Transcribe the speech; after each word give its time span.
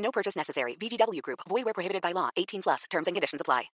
No 0.00 0.10
purchase 0.10 0.36
necessary. 0.36 0.76
VGW 0.76 1.22
Group. 1.22 1.40
Void 1.48 1.64
where 1.64 1.74
prohibited 1.74 2.02
by 2.02 2.12
law. 2.12 2.30
18 2.36 2.62
plus. 2.62 2.84
Terms 2.90 3.06
and 3.06 3.14
conditions 3.14 3.40
apply. 3.40 3.70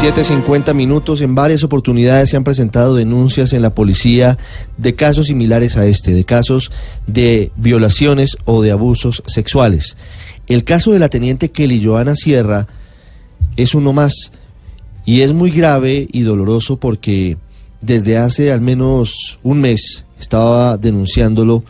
7.50 0.00 0.74
minutos. 0.74 1.22
En 1.22 1.34
varias 1.34 1.64
oportunidades 1.64 2.30
se 2.30 2.36
han 2.36 2.44
presentado 2.44 2.94
denuncias 2.94 3.52
en 3.54 3.62
la 3.62 3.74
policía 3.74 4.36
de 4.76 4.94
casos 4.94 5.28
similares 5.28 5.76
a 5.78 5.86
este, 5.86 6.12
de 6.12 6.24
casos 6.24 6.70
de 7.06 7.50
violaciones 7.56 8.36
o 8.44 8.60
de 8.60 8.72
abusos 8.72 9.22
sexuales. 9.26 9.96
El 10.46 10.64
caso 10.64 10.92
de 10.92 10.98
la 10.98 11.08
teniente 11.08 11.50
Kelly 11.50 11.82
Joana 11.82 12.14
Sierra 12.14 12.66
es 13.56 13.74
uno 13.74 13.92
más 13.94 14.30
y 15.06 15.22
es 15.22 15.32
muy 15.32 15.50
grave 15.50 16.06
y 16.12 16.22
doloroso 16.22 16.78
porque 16.78 17.38
desde 17.80 18.18
hace 18.18 18.52
al 18.52 18.60
menos 18.60 19.38
un 19.42 19.62
mes 19.62 20.04
estaba 20.18 20.76
denunciándolo 20.76 21.64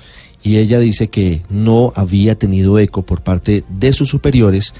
y 0.46 0.58
ella 0.58 0.78
dice 0.78 1.08
que 1.08 1.42
no 1.50 1.92
había 1.96 2.38
tenido 2.38 2.78
eco 2.78 3.02
por 3.02 3.20
parte 3.20 3.64
de 3.68 3.92
sus 3.92 4.08
superiores 4.08 4.74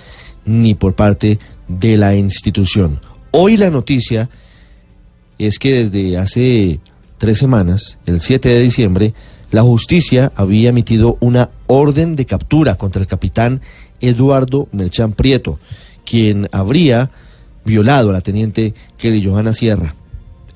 ni 0.45 0.77
por 0.77 0.95
parte 0.95 1.41
de 1.67 1.97
la 1.97 2.15
institución. 2.15 3.01
Hoy 3.33 3.57
la 3.57 3.69
noticia 3.69 4.31
es 5.41 5.59
que 5.59 5.73
desde 5.85 6.19
hace 6.19 6.79
tres 7.19 7.39
semanas, 7.39 7.99
el 8.07 8.21
7 8.21 8.49
de 8.49 8.61
diciembre, 8.61 9.13
la 9.51 9.63
justicia 9.63 10.31
había 10.37 10.69
emitido 10.69 11.17
una 11.19 11.51
orden 11.67 12.15
de 12.15 12.27
captura 12.27 12.77
contra 12.77 13.03
el 13.03 13.09
capitán 13.09 13.61
Eduardo 14.01 14.69
Merchán 14.71 15.15
Prieto, 15.15 15.59
quien 16.05 16.49
habría 16.53 17.11
violado 17.65 18.11
a 18.11 18.13
la 18.13 18.21
teniente 18.21 18.73
Kelly 18.99 19.27
Johanna 19.27 19.53
Sierra. 19.53 19.97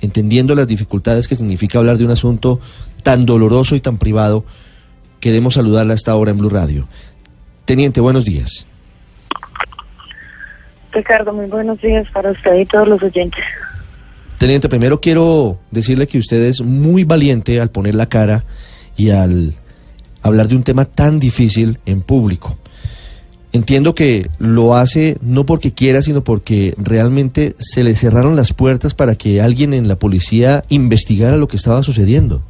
Entendiendo 0.01 0.55
las 0.55 0.69
dificultades 0.69 1.27
que 1.27 1.35
significa 1.35 1.81
hablar 1.81 1.99
de 1.99 2.05
un 2.05 2.13
asunto 2.13 2.61
tan 3.03 3.27
doloroso 3.27 3.75
y 3.75 3.81
tan 3.81 3.99
privado, 3.99 4.45
queremos 5.21 5.55
saludarla 5.55 5.93
a 5.93 5.97
esta 5.97 6.17
hora 6.17 6.31
en 6.31 6.39
Blue 6.39 6.51
Radio. 6.51 6.89
Teniente, 7.65 8.01
buenos 8.01 8.25
días. 8.25 8.67
Ricardo, 10.93 11.33
muy 11.33 11.47
buenos 11.47 11.81
días 11.81 12.07
para 12.13 12.33
usted 12.33 12.57
y 12.57 12.67
todos 12.67 12.89
los 12.89 13.03
oyentes. 13.03 13.45
Teniente, 14.39 14.69
primero 14.69 15.01
quiero 15.01 15.59
decirle 15.71 16.07
que 16.07 16.19
usted 16.19 16.43
es 16.45 16.63
muy 16.63 17.05
valiente 17.05 17.61
al 17.61 17.71
poner 17.71 17.95
la 17.95 18.07
cara 18.07 18.45
y 18.97 19.11
al 19.11 19.55
hablar 20.23 20.49
de 20.49 20.57
un 20.57 20.63
tema 20.63 20.85
tan 20.85 21.21
difícil 21.21 21.79
en 21.87 22.03
público. 22.03 22.57
Entiendo 23.53 23.95
que 23.95 24.31
lo 24.39 24.77
hace 24.77 25.19
no 25.21 25.45
porque 25.45 25.73
quiera, 25.73 26.03
sino 26.03 26.23
porque 26.23 26.75
realmente 26.79 27.55
se 27.59 27.83
le 27.83 27.95
cerraron 27.95 28.37
las 28.37 28.53
puertas 28.53 28.95
para 28.95 29.17
que 29.17 29.41
alguien 29.41 29.75
en 29.75 29.89
la 29.89 29.97
policía 29.97 30.65
investigara 30.69 31.37
lo 31.37 31.49
que 31.49 31.57
estaba 31.57 31.83
sucediendo. 31.83 32.43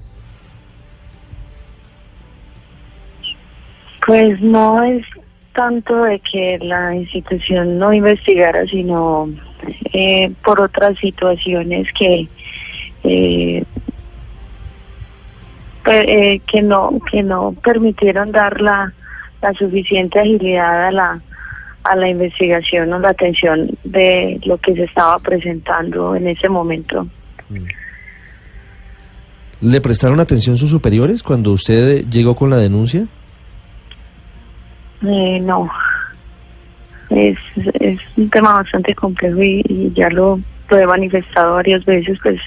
Pues 4.11 4.41
no 4.41 4.83
es 4.83 5.06
tanto 5.55 6.03
de 6.03 6.19
que 6.19 6.58
la 6.58 6.97
institución 6.97 7.78
no 7.78 7.92
investigara, 7.92 8.66
sino 8.66 9.30
eh, 9.92 10.33
por 10.44 10.61
otras 10.61 10.98
situaciones 10.98 11.87
que 11.97 12.26
eh, 13.04 13.62
eh, 15.87 16.41
que 16.44 16.60
no 16.60 16.99
que 17.09 17.22
no 17.22 17.54
permitieron 17.62 18.32
dar 18.32 18.60
la, 18.60 18.93
la 19.41 19.54
suficiente 19.54 20.19
agilidad 20.19 20.88
a 20.88 20.91
la 20.91 21.22
a 21.84 21.94
la 21.94 22.09
investigación 22.09 22.93
o 22.93 22.99
la 22.99 23.10
atención 23.10 23.78
de 23.84 24.41
lo 24.44 24.59
que 24.59 24.75
se 24.75 24.82
estaba 24.82 25.20
presentando 25.20 26.16
en 26.16 26.26
ese 26.26 26.49
momento. 26.49 27.06
¿Le 29.60 29.81
prestaron 29.81 30.19
atención 30.19 30.56
sus 30.56 30.70
superiores 30.70 31.22
cuando 31.22 31.53
usted 31.53 32.06
llegó 32.10 32.34
con 32.34 32.50
la 32.50 32.56
denuncia? 32.56 33.06
Eh, 35.03 35.41
no. 35.41 35.71
Es, 37.09 37.38
es 37.81 38.00
un 38.16 38.31
tema 38.31 38.55
bastante 38.55 38.94
complejo 38.94 39.43
y, 39.43 39.93
ya 39.94 40.09
lo, 40.11 40.41
lo 40.69 40.78
he 40.78 40.87
manifestado 40.87 41.55
varias 41.55 41.84
veces, 41.84 42.19
pues 42.22 42.41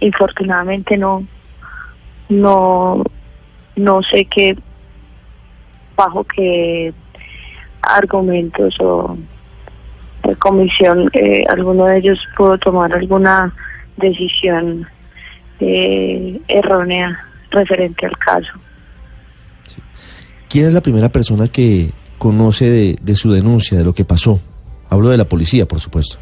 infortunadamente 0.00 0.96
no 0.96 1.24
no 2.28 3.04
no 3.76 4.02
sé 4.02 4.24
qué 4.24 4.56
bajo 5.94 6.24
qué 6.24 6.92
argumentos 7.82 8.74
o 8.80 9.16
comisión 10.38 11.08
eh, 11.12 11.44
alguno 11.48 11.84
de 11.84 11.98
ellos 11.98 12.18
pudo 12.36 12.58
tomar 12.58 12.92
alguna 12.92 13.52
decisión 13.96 14.86
eh, 15.60 16.40
errónea 16.48 17.26
referente 17.50 18.06
al 18.06 18.16
caso. 18.18 18.52
¿Quién 20.52 20.66
es 20.66 20.74
la 20.74 20.82
primera 20.82 21.08
persona 21.08 21.48
que 21.48 21.92
conoce 22.18 22.94
de, 23.02 23.14
su 23.14 23.32
denuncia, 23.32 23.78
de 23.78 23.84
lo 23.84 23.94
que 23.94 24.04
pasó? 24.04 24.38
Hablo 24.90 25.08
de 25.08 25.16
la 25.16 25.24
policía, 25.24 25.66
por 25.66 25.80
supuesto. 25.80 26.18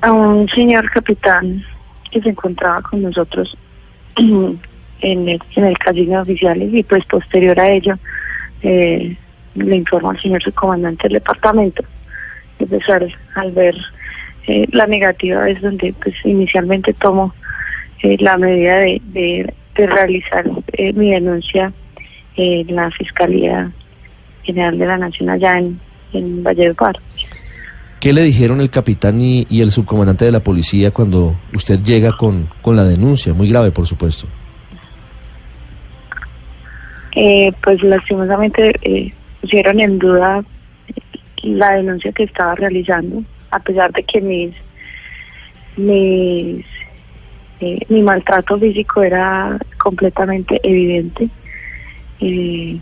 A 0.00 0.12
un 0.12 0.48
señor 0.50 0.88
capitán 0.88 1.64
que 2.12 2.22
se 2.22 2.28
encontraba 2.28 2.80
con 2.80 3.02
nosotros 3.02 3.58
en 4.16 4.60
el, 5.00 5.42
en 5.56 5.64
el 5.64 5.76
casino 5.76 6.12
de 6.12 6.18
oficiales 6.18 6.72
y 6.72 6.84
pues 6.84 7.04
posterior 7.06 7.58
a 7.58 7.68
ello 7.68 7.98
eh, 8.62 9.16
le 9.56 9.76
informó 9.76 10.10
al 10.10 10.22
señor 10.22 10.44
subcomandante 10.44 11.08
del 11.08 11.14
departamento. 11.14 11.82
Pues 12.56 12.88
al, 13.34 13.50
ver 13.50 13.74
eh, 14.46 14.68
la 14.70 14.86
negativa 14.86 15.50
es 15.50 15.60
donde 15.60 15.92
pues 16.00 16.14
inicialmente 16.22 16.92
tomo 16.92 17.34
eh, 18.04 18.16
la 18.20 18.36
medida 18.36 18.76
de, 18.76 19.52
de 19.74 19.86
realizar 19.86 20.44
eh, 20.72 20.92
mi 20.92 21.10
denuncia 21.10 21.72
en 22.36 22.74
la 22.74 22.90
Fiscalía 22.90 23.70
General 24.42 24.78
de 24.78 24.86
la 24.86 24.98
Nación 24.98 25.30
allá 25.30 25.58
en, 25.58 25.80
en 26.12 26.42
Valledupar. 26.42 26.96
¿Qué 28.00 28.12
le 28.12 28.22
dijeron 28.22 28.60
el 28.60 28.68
capitán 28.68 29.20
y, 29.20 29.46
y 29.48 29.62
el 29.62 29.70
subcomandante 29.70 30.26
de 30.26 30.32
la 30.32 30.40
policía 30.40 30.90
cuando 30.90 31.36
usted 31.54 31.80
llega 31.80 32.12
con, 32.12 32.48
con 32.60 32.76
la 32.76 32.84
denuncia? 32.84 33.32
Muy 33.32 33.48
grave, 33.48 33.70
por 33.70 33.86
supuesto. 33.86 34.26
Eh, 37.16 37.52
pues 37.62 37.82
lastimosamente 37.82 38.74
eh, 38.82 39.12
pusieron 39.40 39.80
en 39.80 39.98
duda 39.98 40.44
la 41.42 41.76
denuncia 41.76 42.12
que 42.12 42.24
estaba 42.24 42.54
realizando, 42.56 43.22
a 43.50 43.60
pesar 43.60 43.92
de 43.92 44.02
que 44.02 44.20
mis, 44.20 44.52
mis 45.76 46.66
eh, 47.60 47.78
mi 47.88 48.02
maltrato 48.02 48.58
físico 48.58 49.02
era 49.02 49.58
completamente 49.78 50.60
evidente. 50.62 51.28
Eh, 52.20 52.78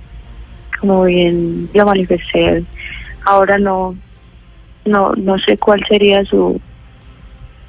como 0.81 1.05
bien 1.05 1.69
lo 1.75 1.87
manifesté, 1.87 2.65
ahora 3.25 3.59
no, 3.59 3.95
no, 4.85 5.13
no 5.13 5.39
sé 5.39 5.57
cuál 5.57 5.85
sería 5.89 6.25
su, 6.25 6.61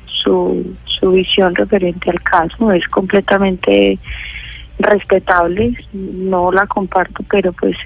su, 0.08 0.76
su 0.86 1.12
visión 1.12 1.54
referente 1.54 2.10
al 2.10 2.22
caso, 2.24 2.72
es 2.72 2.88
completamente 2.88 4.00
respetable, 4.80 5.76
no 5.94 6.52
la 6.52 6.66
comparto, 6.66 7.24
pero 7.30 7.54
pues 7.54 7.78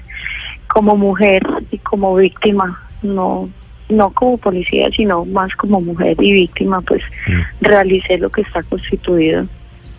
como 0.66 0.96
mujer 0.96 1.42
y 1.70 1.78
como 1.78 2.14
víctima, 2.14 2.80
no 3.02 3.50
no 3.88 4.10
como 4.10 4.36
policía, 4.38 4.88
sino 4.94 5.24
más 5.24 5.54
como 5.56 5.80
mujer 5.80 6.16
y 6.20 6.32
víctima, 6.32 6.80
pues 6.82 7.02
mm. 7.26 7.64
realicé 7.64 8.18
lo 8.18 8.30
que 8.30 8.42
está 8.42 8.62
constituido 8.64 9.46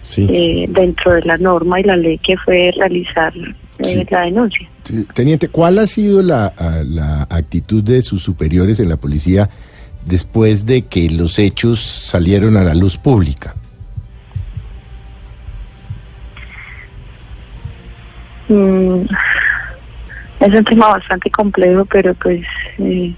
sí. 0.04 0.28
eh, 0.30 0.66
dentro 0.70 1.14
de 1.14 1.22
la 1.24 1.38
norma 1.38 1.80
y 1.80 1.84
la 1.84 1.96
ley 1.96 2.18
que 2.20 2.38
fue 2.38 2.72
realizar 2.78 3.34
eh, 3.80 3.84
sí. 3.84 4.08
la 4.10 4.22
denuncia. 4.22 4.68
Teniente, 5.14 5.50
¿cuál 5.50 5.80
ha 5.80 5.88
sido 5.88 6.22
la, 6.22 6.54
la 6.86 7.24
actitud 7.30 7.84
de 7.84 8.02
sus 8.02 8.24
superiores 8.24 8.80
en 8.80 8.90
la 8.90 8.98
policía 8.98 9.50
después 10.06 10.66
de 10.66 10.84
que 10.84 11.10
los 11.10 11.40
hechos 11.40 11.80
salieron 11.80 12.58
a 12.58 12.64
la 12.64 12.74
luz 12.74 12.98
pública? 12.98 13.56
Mm, 18.50 19.02
es 20.40 20.54
un 20.54 20.64
tema 20.66 20.88
bastante 20.90 21.30
complejo, 21.30 21.86
pero 21.86 22.14
pues 22.16 22.42
eh, 22.80 23.14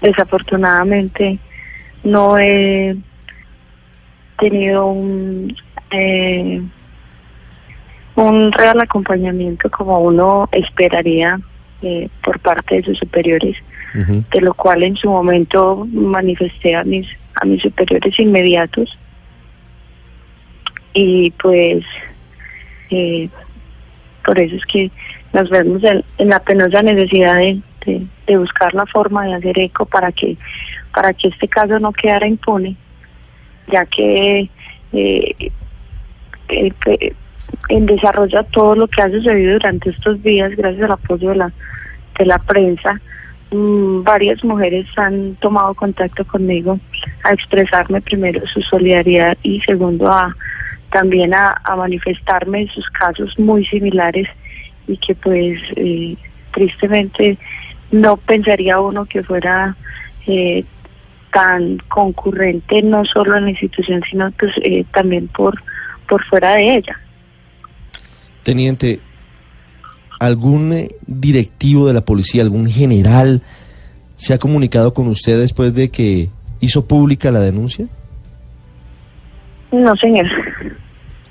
desafortunadamente 0.00 1.38
no 2.04 2.38
he 2.38 2.96
tenido 4.38 4.86
un, 4.86 5.54
eh, 5.90 6.62
un 8.16 8.52
real 8.52 8.80
acompañamiento 8.80 9.70
como 9.70 9.98
uno 9.98 10.48
esperaría 10.52 11.38
eh, 11.82 12.08
por 12.22 12.38
parte 12.40 12.76
de 12.76 12.82
sus 12.84 12.98
superiores, 12.98 13.56
de 13.94 14.40
lo 14.40 14.54
cual 14.54 14.84
en 14.84 14.96
su 14.96 15.10
momento 15.10 15.86
manifesté 15.90 16.76
a 16.76 16.84
mis 16.84 17.08
a 17.34 17.44
mis 17.44 17.62
superiores 17.62 18.18
inmediatos. 18.18 18.96
Y 20.92 21.30
pues 21.32 21.84
eh, 22.90 23.28
por 24.24 24.38
eso 24.38 24.56
es 24.56 24.64
que 24.66 24.90
nos 25.32 25.48
vemos 25.48 25.82
en, 25.84 26.04
en 26.18 26.28
la 26.28 26.40
penosa 26.40 26.82
necesidad 26.82 27.36
de, 27.36 27.60
de- 27.86 28.36
buscar 28.36 28.74
la 28.74 28.86
forma 28.86 29.24
de 29.26 29.34
hacer 29.34 29.58
eco 29.58 29.84
para 29.86 30.12
que 30.12 30.36
para 30.94 31.12
que 31.12 31.28
este 31.28 31.48
caso 31.48 31.78
no 31.78 31.92
quedara 31.92 32.26
impune 32.26 32.76
ya 33.70 33.84
que 33.86 34.48
eh, 34.92 35.50
eh, 36.48 37.14
en 37.68 37.86
desarrollo 37.86 38.38
a 38.40 38.44
todo 38.44 38.74
lo 38.74 38.88
que 38.88 39.02
ha 39.02 39.10
sucedido 39.10 39.54
durante 39.54 39.90
estos 39.90 40.22
días 40.22 40.52
gracias 40.56 40.84
al 40.84 40.92
apoyo 40.92 41.30
de 41.30 41.36
la 41.36 41.52
de 42.18 42.26
la 42.26 42.38
prensa 42.38 43.00
mm, 43.50 44.02
varias 44.02 44.42
mujeres 44.44 44.86
han 44.96 45.34
tomado 45.36 45.74
contacto 45.74 46.24
conmigo 46.24 46.78
a 47.24 47.32
expresarme 47.32 48.00
primero 48.00 48.46
su 48.46 48.60
solidaridad 48.62 49.36
y 49.42 49.60
segundo 49.60 50.10
a 50.10 50.34
también 50.90 51.32
a, 51.34 51.54
a 51.64 51.76
manifestarme 51.76 52.66
sus 52.68 52.88
casos 52.90 53.38
muy 53.38 53.64
similares 53.66 54.28
y 54.88 54.96
que 54.96 55.14
pues 55.14 55.60
eh, 55.76 56.16
tristemente 56.52 57.38
no 57.90 58.16
pensaría 58.16 58.80
uno 58.80 59.04
que 59.04 59.22
fuera 59.22 59.76
eh, 60.26 60.64
tan 61.32 61.78
concurrente 61.88 62.82
no 62.82 63.04
solo 63.04 63.36
en 63.36 63.44
la 63.44 63.50
institución 63.50 64.02
sino 64.10 64.30
pues 64.32 64.52
eh, 64.62 64.84
también 64.92 65.28
por 65.28 65.60
por 66.08 66.24
fuera 66.24 66.54
de 66.56 66.76
ella 66.76 66.98
Teniente, 68.42 69.00
¿algún 70.18 70.72
eh, 70.72 70.88
directivo 71.06 71.86
de 71.86 71.92
la 71.92 72.00
policía, 72.00 72.40
algún 72.42 72.66
general, 72.70 73.42
se 74.16 74.32
ha 74.32 74.38
comunicado 74.38 74.94
con 74.94 75.08
usted 75.08 75.38
después 75.38 75.74
de 75.74 75.90
que 75.90 76.30
hizo 76.58 76.86
pública 76.88 77.30
la 77.30 77.40
denuncia? 77.40 77.86
no 79.70 79.94
señor 79.96 80.26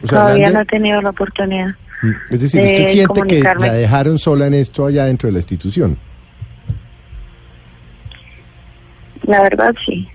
O 0.03 0.07
sea, 0.07 0.19
todavía 0.19 0.51
no 0.51 0.61
he 0.61 0.65
tenido 0.65 1.01
la 1.01 1.09
oportunidad 1.09 1.75
Mm, 2.01 2.11
Es 2.29 2.41
decir, 2.41 2.61
de 2.61 2.71
¿usted 2.71 2.87
siente 2.89 3.21
que 3.27 3.41
la 3.41 3.73
dejaron 3.73 4.19
sola 4.19 4.47
en 4.47 4.53
esto 4.53 4.85
allá 4.85 5.05
dentro 5.05 5.27
de 5.27 5.33
la 5.33 5.39
institución? 5.39 5.97
La 9.29 9.43
verdad 9.43 9.73
sí 9.85 10.07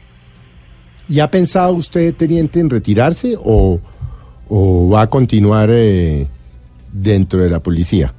¿Y 1.08 1.20
ha 1.20 1.31
pensado 1.31 1.75
usted, 1.75 2.14
teniente, 2.14 2.61
en 2.61 2.70
retirarse 2.70 3.37
o, 3.38 3.78
o 4.49 4.90
va 4.90 5.02
a 5.02 5.06
continuar 5.11 5.69
eh, 5.70 6.26
dentro 6.90 7.40
de 7.40 7.50
la 7.50 7.61
policía? 7.61 8.12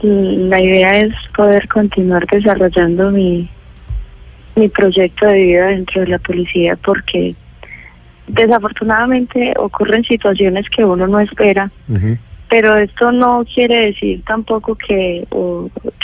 La 0.00 0.60
idea 0.60 1.00
es 1.00 1.14
poder 1.36 1.68
continuar 1.68 2.26
desarrollando 2.26 3.10
mi, 3.10 3.50
mi 4.56 4.68
proyecto 4.68 5.26
de 5.26 5.34
vida 5.34 5.66
dentro 5.66 6.00
de 6.02 6.08
la 6.08 6.18
policía 6.18 6.76
porque 6.76 7.34
desafortunadamente 8.26 9.52
ocurren 9.58 10.04
situaciones 10.04 10.68
que 10.70 10.84
uno 10.84 11.06
no 11.06 11.20
espera, 11.20 11.70
Ujú. 11.88 12.16
Pero 12.54 12.76
esto 12.76 13.10
no 13.10 13.44
quiere 13.52 13.86
decir 13.86 14.22
tampoco 14.28 14.76
que, 14.76 15.26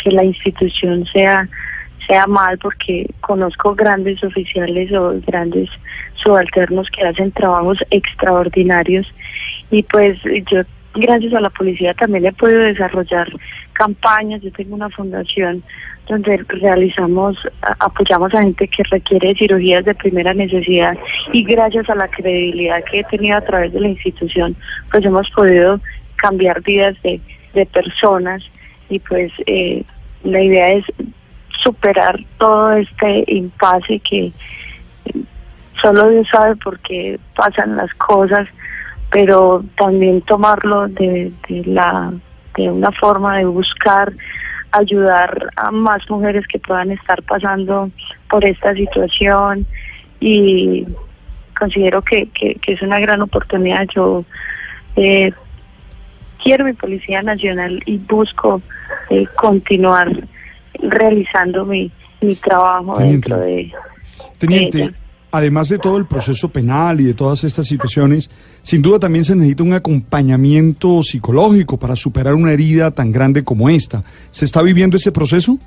que 0.02 0.10
la 0.10 0.24
institución 0.24 1.06
sea 1.06 1.48
sea 2.08 2.26
mal 2.26 2.58
porque 2.58 3.08
conozco 3.20 3.76
grandes 3.76 4.24
oficiales 4.24 4.90
o 4.92 5.14
grandes 5.24 5.70
subalternos 6.16 6.90
que 6.90 7.06
hacen 7.06 7.30
trabajos 7.30 7.78
extraordinarios 7.90 9.06
y 9.70 9.84
pues 9.84 10.18
yo 10.50 10.62
gracias 10.94 11.32
a 11.34 11.40
la 11.40 11.50
policía 11.50 11.94
también 11.94 12.26
he 12.26 12.32
podido 12.32 12.62
desarrollar 12.62 13.28
campañas, 13.74 14.42
yo 14.42 14.50
tengo 14.50 14.74
una 14.74 14.90
fundación 14.90 15.62
donde 16.08 16.36
realizamos, 16.48 17.36
apoyamos 17.78 18.34
a 18.34 18.42
gente 18.42 18.66
que 18.66 18.82
requiere 18.90 19.36
cirugías 19.36 19.84
de 19.84 19.94
primera 19.94 20.34
necesidad 20.34 20.98
y 21.32 21.44
gracias 21.44 21.88
a 21.88 21.94
la 21.94 22.08
credibilidad 22.08 22.82
que 22.90 23.00
he 23.00 23.04
tenido 23.04 23.36
a 23.36 23.40
través 23.40 23.72
de 23.72 23.80
la 23.80 23.88
institución, 23.88 24.56
pues 24.90 25.04
hemos 25.04 25.30
podido 25.30 25.80
cambiar 26.20 26.62
vidas 26.62 26.96
de, 27.02 27.20
de 27.54 27.66
personas 27.66 28.42
y 28.88 28.98
pues 28.98 29.32
eh, 29.46 29.84
la 30.24 30.42
idea 30.42 30.68
es 30.68 30.84
superar 31.62 32.18
todo 32.38 32.72
este 32.72 33.24
impasse 33.28 34.00
que 34.00 34.26
eh, 34.26 34.32
solo 35.80 36.08
Dios 36.08 36.26
sabe 36.30 36.56
por 36.56 36.78
qué 36.80 37.18
pasan 37.36 37.76
las 37.76 37.92
cosas, 37.94 38.48
pero 39.10 39.64
también 39.76 40.20
tomarlo 40.22 40.88
de, 40.88 41.32
la 41.48 42.12
de 42.56 42.70
una 42.70 42.92
forma 42.92 43.38
de 43.38 43.44
buscar 43.44 44.12
ayudar 44.72 45.50
a 45.56 45.70
más 45.70 46.08
mujeres 46.08 46.46
que 46.46 46.58
puedan 46.58 46.90
estar 46.90 47.22
pasando 47.22 47.90
por 48.28 48.44
esta 48.44 48.74
situación 48.74 49.66
y 50.20 50.86
considero 51.58 52.02
que, 52.02 52.28
que, 52.28 52.54
que 52.54 52.72
es 52.72 52.82
una 52.82 53.00
gran 53.00 53.20
oportunidad. 53.22 53.86
Yo 53.94 54.24
eh, 54.96 55.32
quiero 56.42 56.64
mi 56.64 56.72
Policía 56.72 57.22
Nacional 57.22 57.82
y 57.86 57.98
busco 57.98 58.62
eh, 59.10 59.26
continuar 59.36 60.08
realizando 60.82 61.64
mi, 61.64 61.90
mi 62.20 62.34
trabajo 62.36 62.94
Teniente. 62.94 63.30
dentro 63.30 63.36
de 63.38 63.72
Teniente, 64.38 64.82
ella. 64.82 64.92
además 65.32 65.68
de 65.68 65.78
todo 65.78 65.96
el 65.96 66.06
proceso 66.06 66.48
penal 66.48 67.00
y 67.00 67.04
de 67.04 67.14
todas 67.14 67.44
estas 67.44 67.66
situaciones, 67.66 68.30
sin 68.62 68.82
duda 68.82 68.98
también 68.98 69.24
se 69.24 69.34
necesita 69.36 69.62
un 69.62 69.74
acompañamiento 69.74 71.02
psicológico 71.02 71.78
para 71.78 71.96
superar 71.96 72.34
una 72.34 72.52
herida 72.52 72.90
tan 72.90 73.12
grande 73.12 73.44
como 73.44 73.68
esta. 73.68 74.02
¿Se 74.30 74.44
está 74.44 74.62
viviendo 74.62 74.96
ese 74.96 75.12
proceso? 75.12 75.58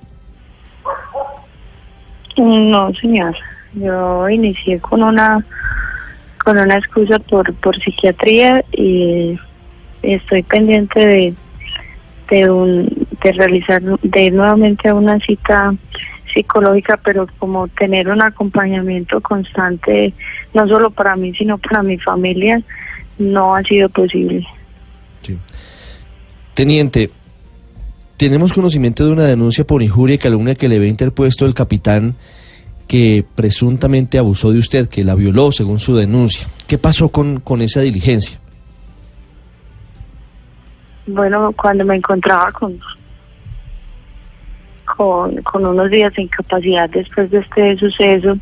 No, 2.37 2.91
señor. 2.95 3.35
Yo 3.73 4.29
inicié 4.29 4.79
con 4.79 5.03
una 5.03 5.43
con 6.43 6.57
una 6.57 6.77
excusa 6.77 7.19
por 7.19 7.53
por 7.55 7.75
psiquiatría 7.79 8.63
y 8.73 9.39
estoy 10.03 10.43
pendiente 10.43 11.05
de 11.05 11.33
de 12.29 12.49
un 12.49 13.07
de 13.21 13.31
realizar 13.31 13.81
de 13.81 14.31
nuevamente 14.31 14.89
a 14.89 14.95
una 14.95 15.19
cita 15.19 15.73
psicológica, 16.33 16.99
pero 17.03 17.27
como 17.37 17.67
tener 17.67 18.09
un 18.09 18.21
acompañamiento 18.21 19.21
constante 19.21 20.13
no 20.53 20.67
solo 20.67 20.89
para 20.89 21.15
mí, 21.15 21.33
sino 21.33 21.57
para 21.57 21.83
mi 21.83 21.97
familia 21.99 22.61
no 23.17 23.55
ha 23.55 23.63
sido 23.63 23.87
posible. 23.89 24.45
Teniente, 26.53 27.11
tenemos 28.17 28.51
conocimiento 28.51 29.05
de 29.05 29.11
una 29.11 29.23
denuncia 29.23 29.65
por 29.65 29.81
injuria 29.81 30.15
y 30.15 30.19
calumnia 30.19 30.55
que 30.55 30.69
le 30.69 30.79
ve 30.79 30.87
interpuesto 30.87 31.45
el 31.45 31.53
capitán 31.53 32.15
que 32.87 33.23
presuntamente 33.35 34.17
abusó 34.17 34.51
de 34.51 34.59
usted, 34.59 34.89
que 34.89 35.03
la 35.03 35.15
violó 35.15 35.51
según 35.51 35.79
su 35.79 35.95
denuncia. 35.95 36.47
¿Qué 36.67 36.77
pasó 36.77 37.09
con, 37.09 37.39
con 37.39 37.61
esa 37.61 37.81
diligencia? 37.81 38.39
Bueno, 41.05 41.51
cuando 41.53 41.83
me 41.83 41.95
encontraba 41.95 42.51
con, 42.51 42.79
con, 45.43 45.65
unos 45.65 45.91
días 45.91 46.13
de 46.13 46.23
incapacidad 46.23 46.89
después 46.89 47.29
de 47.29 47.39
este 47.39 47.77
suceso, 47.77 48.37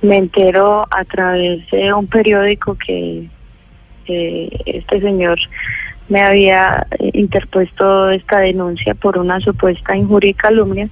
me 0.00 0.16
entero 0.16 0.86
a 0.90 1.04
través 1.04 1.68
de 1.70 1.92
un 1.92 2.06
periódico 2.06 2.76
que 2.76 3.28
este 4.06 5.00
señor 5.00 5.38
me 6.08 6.20
había 6.20 6.86
eh, 6.98 7.10
interpuesto 7.14 8.10
esta 8.10 8.38
denuncia 8.40 8.94
por 8.94 9.18
una 9.18 9.40
supuesta 9.40 9.96
injuria 9.96 10.30
y 10.30 10.34
calumnia, 10.34 10.88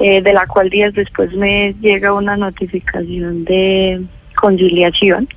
eh, 0.00 0.20
de 0.20 0.32
la 0.32 0.46
cual 0.46 0.68
días 0.70 0.92
después 0.94 1.32
me 1.34 1.74
llega 1.80 2.12
una 2.12 2.36
notificación 2.36 3.44
de 3.44 4.02
conciliación 4.34 5.28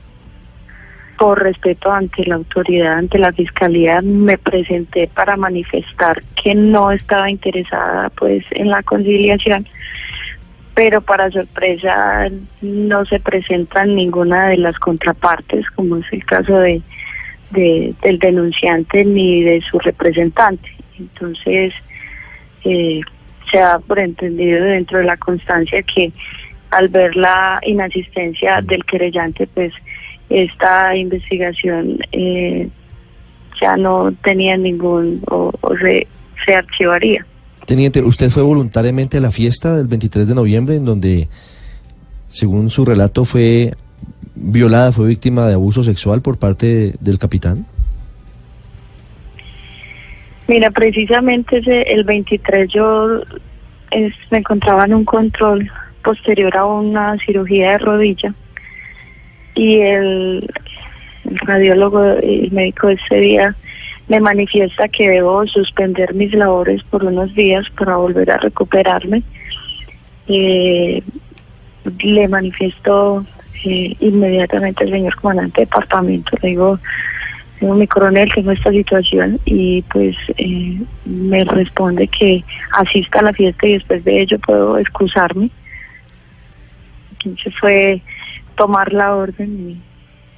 por 1.18 1.42
respeto 1.42 1.92
ante 1.92 2.26
la 2.26 2.36
autoridad, 2.36 2.94
ante 2.94 3.18
la 3.18 3.32
fiscalía, 3.32 4.02
me 4.02 4.38
presenté 4.38 5.08
para 5.08 5.38
manifestar 5.38 6.22
que 6.42 6.54
no 6.56 6.92
estaba 6.92 7.30
interesada 7.30 8.10
pues 8.12 8.44
en 8.52 8.70
la 8.70 8.84
conciliación, 8.84 9.66
pero 10.74 11.02
para 11.02 11.32
sorpresa 11.32 12.28
no 12.62 13.06
se 13.06 13.20
presentan 13.20 13.96
ninguna 13.96 14.50
de 14.50 14.58
las 14.58 14.78
contrapartes, 14.78 15.66
como 15.72 15.98
es 15.98 16.06
el 16.12 16.26
caso 16.26 16.58
de, 16.60 16.82
de- 17.52 17.94
del 18.02 18.20
denunciante 18.20 19.06
ni 19.06 19.42
de 19.44 19.62
su 19.62 19.80
representante. 19.80 20.70
Entonces, 21.00 21.74
eh, 22.66 23.00
se 23.52 23.60
ha 23.60 23.80
por 23.80 24.00
entendido 24.00 24.66
dentro 24.66 24.98
de 24.98 25.06
la 25.06 25.18
constancia 25.18 25.82
que 25.84 26.12
al 26.72 26.90
ver 26.90 27.16
la 27.16 27.60
inasistencia 27.64 28.60
del 28.62 28.84
querellante, 28.84 29.48
pues 29.48 29.72
esta 30.30 30.96
investigación 30.96 32.00
eh, 32.12 32.68
ya 33.62 33.78
no 33.78 34.12
tenía 34.24 34.58
ningún 34.58 35.22
o, 35.30 35.52
o 35.62 35.78
se, 35.78 36.08
se 36.46 36.56
archivaría. 36.56 37.26
Teniente, 37.66 38.02
¿usted 38.02 38.30
fue 38.30 38.44
voluntariamente 38.44 39.18
a 39.18 39.22
la 39.22 39.32
fiesta 39.32 39.76
del 39.76 39.88
23 39.88 40.28
de 40.28 40.36
noviembre 40.36 40.76
en 40.76 40.86
donde, 40.86 41.28
según 42.28 42.70
su 42.70 42.86
relato, 42.86 43.26
fue 43.26 43.74
violada, 44.36 44.92
fue 44.92 45.08
víctima 45.08 45.48
de 45.48 45.54
abuso 45.54 45.84
sexual 45.84 46.22
por 46.22 46.38
parte 46.38 46.66
de- 46.68 46.94
del 47.00 47.18
capitán? 47.18 47.66
Mira, 50.48 50.70
precisamente 50.70 51.58
ese, 51.58 51.82
el 51.94 52.04
23 52.04 52.70
yo 52.72 53.22
es- 53.92 54.14
me 54.30 54.40
encontraba 54.40 54.86
en 54.86 54.94
un 54.94 55.06
control 55.06 55.70
posterior 56.04 56.56
a 56.56 56.66
una 56.66 57.18
cirugía 57.26 57.72
de 57.72 57.78
rodilla 57.80 58.34
y 59.56 59.80
el, 59.80 60.54
radiólogo, 61.24 62.04
el 62.04 62.52
médico 62.52 62.90
ese 62.90 63.16
día 63.16 63.56
me 64.08 64.20
manifiesta 64.20 64.88
que 64.88 65.10
debo 65.10 65.48
suspender 65.48 66.14
mis 66.14 66.34
labores 66.34 66.84
por 66.84 67.04
unos 67.04 67.34
días 67.34 67.68
para 67.72 67.96
volver 67.96 68.30
a 68.30 68.38
recuperarme. 68.38 69.24
Eh, 70.28 71.02
le 72.00 72.28
manifiesto 72.28 73.26
eh, 73.64 73.96
inmediatamente 74.00 74.84
al 74.84 74.92
señor 74.92 75.16
comandante 75.16 75.62
de 75.62 75.66
departamento, 75.66 76.38
le 76.42 76.50
digo, 76.50 76.80
Señor 77.60 77.78
mi 77.78 77.88
coronel, 77.88 78.30
tengo 78.34 78.52
esta 78.52 78.72
situación 78.72 79.40
y 79.46 79.82
pues 79.84 80.16
eh, 80.38 80.82
me 81.06 81.44
responde 81.46 82.08
que 82.08 82.44
asista 82.74 83.20
a 83.20 83.24
la 83.24 83.34
fiesta 83.34 83.66
y 83.66 83.74
después 83.74 84.04
de 84.04 84.22
ello 84.22 84.40
puedo 84.40 84.78
excusarme. 84.78 85.50
Entonces 87.12 87.54
fue 87.60 88.02
tomar 88.56 88.92
la 88.94 89.16
orden 89.16 89.70
y 89.70 89.82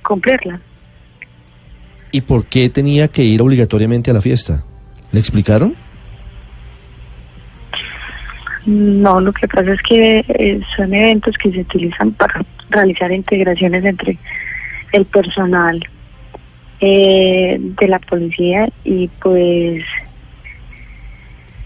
cumplirla. 0.03 0.59
¿Y 2.11 2.21
por 2.21 2.45
qué 2.45 2.69
tenía 2.69 3.07
que 3.07 3.23
ir 3.23 3.41
obligatoriamente 3.41 4.11
a 4.11 4.13
la 4.13 4.21
fiesta? 4.21 4.63
¿Le 5.11 5.19
explicaron? 5.19 5.75
No, 8.65 9.21
lo 9.21 9.31
que 9.31 9.47
pasa 9.47 9.73
es 9.73 9.81
que 9.81 10.25
eh, 10.27 10.61
son 10.75 10.93
eventos 10.93 11.37
que 11.37 11.51
se 11.51 11.59
utilizan 11.59 12.11
para 12.11 12.45
realizar 12.69 13.11
integraciones 13.11 13.85
entre 13.85 14.17
el 14.91 15.05
personal 15.05 15.79
eh, 16.81 17.57
de 17.59 17.87
la 17.87 17.99
policía 17.99 18.69
y 18.83 19.07
pues 19.21 19.83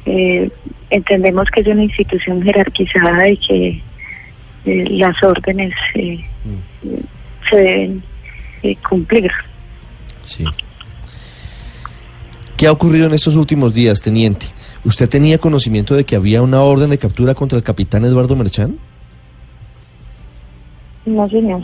eh, 0.05 0.49
entendemos 0.89 1.49
que 1.49 1.61
es 1.61 1.67
una 1.67 1.83
institución 1.83 2.41
jerarquizada 2.41 3.29
y 3.29 3.37
que 3.37 3.81
eh, 4.65 4.87
las 4.91 5.21
órdenes 5.23 5.73
eh, 5.95 6.23
se 7.49 7.55
deben 7.55 8.03
eh, 8.63 8.75
cumplir. 8.87 9.31
Sí. 10.23 10.45
¿Qué 12.57 12.67
ha 12.67 12.71
ocurrido 12.71 13.07
en 13.07 13.13
estos 13.13 13.35
últimos 13.35 13.73
días, 13.73 14.01
teniente? 14.01 14.45
¿Usted 14.83 15.09
tenía 15.09 15.37
conocimiento 15.39 15.95
de 15.95 16.03
que 16.03 16.15
había 16.15 16.41
una 16.41 16.61
orden 16.61 16.89
de 16.89 16.97
captura 16.97 17.33
contra 17.33 17.57
el 17.57 17.63
capitán 17.63 18.05
Eduardo 18.05 18.35
Merchán? 18.35 18.77
No, 21.05 21.27
señor. 21.29 21.63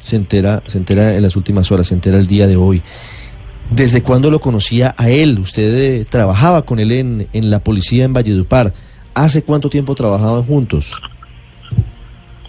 Se 0.00 0.16
entera, 0.16 0.62
se 0.66 0.78
entera 0.78 1.14
en 1.14 1.22
las 1.22 1.36
últimas 1.36 1.70
horas, 1.70 1.86
se 1.86 1.94
entera 1.94 2.18
el 2.18 2.26
día 2.26 2.48
de 2.48 2.56
hoy. 2.56 2.82
¿Desde 3.70 4.02
cuándo 4.02 4.30
lo 4.30 4.40
conocía 4.40 4.94
a 4.98 5.08
él? 5.08 5.38
Usted 5.38 6.00
eh, 6.00 6.04
trabajaba 6.04 6.62
con 6.62 6.80
él 6.80 6.90
en, 6.90 7.28
en 7.32 7.50
la 7.50 7.60
policía 7.60 8.04
en 8.04 8.12
Valledupar. 8.12 8.74
¿Hace 9.14 9.44
cuánto 9.44 9.70
tiempo 9.70 9.94
trabajaban 9.94 10.42
juntos? 10.42 11.00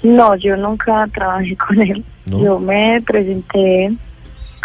No, 0.04 0.36
yo 0.36 0.58
nunca 0.58 1.08
trabajé 1.14 1.56
con 1.56 1.82
él. 1.82 2.04
¿No? 2.26 2.44
Yo 2.44 2.60
me 2.60 3.02
presenté, 3.02 3.92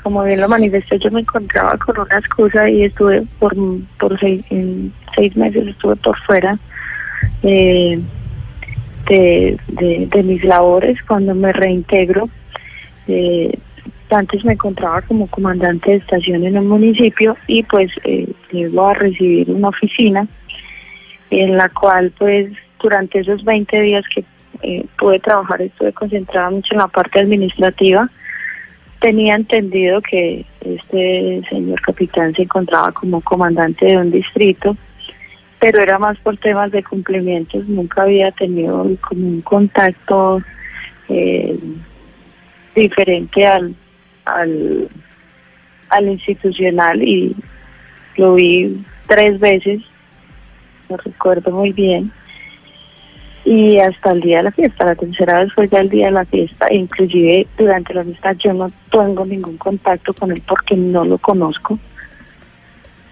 como 0.02 0.24
bien 0.24 0.40
lo 0.40 0.48
manifesté, 0.48 0.98
yo 0.98 1.10
me 1.10 1.20
encontraba 1.20 1.76
con 1.78 1.98
una 1.98 2.18
excusa 2.18 2.68
y 2.68 2.84
estuve 2.84 3.22
por, 3.38 3.54
por 3.98 4.18
seis, 4.18 4.44
en 4.50 4.92
seis 5.14 5.36
meses, 5.36 5.68
estuve 5.68 5.96
por 5.96 6.18
fuera 6.24 6.58
eh, 7.42 8.00
de, 9.08 9.58
de, 9.68 10.08
de 10.10 10.22
mis 10.22 10.44
labores. 10.44 11.00
Cuando 11.04 11.34
me 11.34 11.52
reintegro, 11.52 12.28
eh, 13.06 13.56
antes 14.10 14.44
me 14.44 14.54
encontraba 14.54 15.02
como 15.02 15.26
comandante 15.28 15.90
de 15.90 15.96
estación 15.96 16.44
en 16.44 16.58
un 16.58 16.68
municipio 16.68 17.36
y 17.46 17.62
pues 17.62 17.90
eh, 18.04 18.28
llego 18.50 18.88
a 18.88 18.94
recibir 18.94 19.50
una 19.50 19.68
oficina 19.68 20.26
en 21.30 21.56
la 21.56 21.68
cual 21.68 22.12
pues 22.18 22.50
durante 22.82 23.20
esos 23.20 23.44
20 23.44 23.80
días 23.80 24.04
que 24.14 24.24
eh, 24.62 24.84
pude 24.98 25.20
trabajar 25.20 25.62
estuve 25.62 25.92
concentrada 25.92 26.50
mucho 26.50 26.74
en 26.74 26.78
la 26.78 26.88
parte 26.88 27.20
administrativa. 27.20 28.08
Tenía 29.00 29.36
entendido 29.36 30.00
que 30.02 30.44
este 30.60 31.42
señor 31.48 31.80
capitán 31.82 32.34
se 32.34 32.42
encontraba 32.42 32.90
como 32.92 33.20
comandante 33.20 33.86
de 33.86 33.96
un 33.96 34.10
distrito, 34.10 34.76
pero 35.60 35.80
era 35.80 35.98
más 35.98 36.18
por 36.18 36.36
temas 36.38 36.72
de 36.72 36.82
cumplimientos. 36.82 37.66
Nunca 37.68 38.02
había 38.02 38.32
tenido 38.32 38.88
como 39.08 39.28
un 39.28 39.40
contacto 39.42 40.42
eh, 41.08 41.56
diferente 42.74 43.46
al, 43.46 43.74
al, 44.24 44.88
al 45.90 46.08
institucional 46.08 47.02
y 47.02 47.36
lo 48.16 48.34
vi 48.34 48.84
tres 49.06 49.38
veces, 49.38 49.80
lo 50.88 50.96
recuerdo 50.96 51.52
muy 51.52 51.72
bien 51.72 52.12
y 53.44 53.78
hasta 53.78 54.12
el 54.12 54.20
día 54.20 54.38
de 54.38 54.42
la 54.44 54.50
fiesta, 54.52 54.84
la 54.84 54.94
tercera 54.94 55.38
vez 55.42 55.52
fue 55.54 55.68
ya 55.68 55.78
el 55.80 55.88
día 55.88 56.06
de 56.06 56.12
la 56.12 56.24
fiesta, 56.26 56.66
e 56.68 56.76
inclusive 56.76 57.46
durante 57.56 57.94
la 57.94 58.04
fiesta 58.04 58.32
yo 58.34 58.52
no 58.52 58.70
tengo 58.90 59.24
ningún 59.24 59.56
contacto 59.56 60.12
con 60.12 60.32
él 60.32 60.42
porque 60.46 60.76
no 60.76 61.04
lo 61.04 61.16
conozco. 61.18 61.78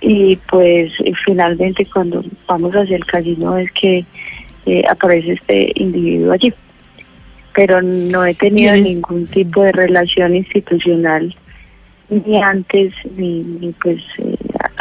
Y 0.00 0.36
pues 0.50 0.92
eh, 1.00 1.12
finalmente 1.24 1.86
cuando 1.86 2.22
vamos 2.46 2.72
hacia 2.74 2.96
el 2.96 3.06
casino 3.06 3.56
es 3.56 3.70
que 3.72 4.04
eh, 4.66 4.82
aparece 4.88 5.32
este 5.32 5.72
individuo 5.76 6.32
allí. 6.32 6.52
Pero 7.54 7.80
no 7.80 8.24
he 8.26 8.34
tenido 8.34 8.74
es- 8.74 8.82
ningún 8.82 9.24
tipo 9.26 9.62
de 9.62 9.72
relación 9.72 10.36
institucional 10.36 11.34
ni 12.08 12.40
antes 12.40 12.92
ni, 13.16 13.42
ni 13.42 13.72
pues 13.72 14.00
eh, 14.18 14.36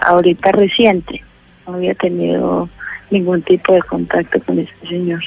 ahorita 0.05 0.51
reciente. 0.51 1.23
No 1.65 1.75
había 1.75 1.95
tenido 1.95 2.69
ningún 3.15 3.41
tipo 3.41 3.73
de 3.73 3.81
contacto 3.81 4.39
con 4.45 4.59
este 4.59 4.87
señor. 4.87 5.23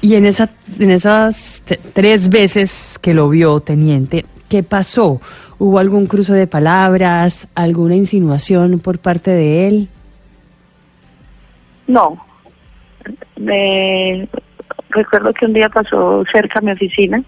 Y 0.00 0.14
en, 0.14 0.26
esa, 0.26 0.50
en 0.78 0.90
esas 0.90 1.64
tres 1.92 2.28
veces 2.28 2.98
que 3.02 3.14
lo 3.14 3.28
vio, 3.28 3.60
teniente, 3.60 4.24
¿qué 4.48 4.62
pasó? 4.62 5.20
¿Hubo 5.58 5.78
algún 5.78 6.06
cruce 6.06 6.32
de 6.34 6.46
palabras, 6.46 7.48
alguna 7.54 7.96
insinuación 7.96 8.78
por 8.78 8.98
parte 8.98 9.30
de 9.30 9.68
él? 9.68 9.88
No. 11.86 12.24
Me 13.36 14.28
recuerdo 14.90 15.32
que 15.32 15.46
un 15.46 15.54
día 15.54 15.68
pasó 15.68 16.24
cerca 16.30 16.58
a 16.58 16.62
mi 16.62 16.72
oficina. 16.72 17.22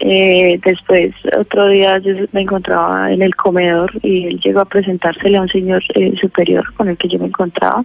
Eh, 0.00 0.60
después, 0.64 1.12
otro 1.36 1.68
día 1.68 1.98
yo 1.98 2.12
me 2.32 2.42
encontraba 2.42 3.10
en 3.12 3.22
el 3.22 3.34
comedor 3.34 3.90
y 4.02 4.26
él 4.26 4.40
llegó 4.40 4.60
a 4.60 4.64
presentársele 4.64 5.38
a 5.38 5.42
un 5.42 5.48
señor 5.48 5.82
eh, 5.94 6.14
superior 6.20 6.64
con 6.74 6.88
el 6.88 6.96
que 6.96 7.08
yo 7.08 7.18
me 7.18 7.26
encontraba. 7.26 7.84